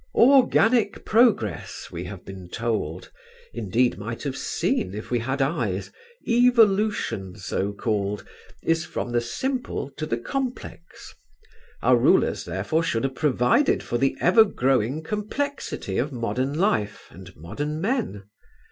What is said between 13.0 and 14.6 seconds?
have provided for the ever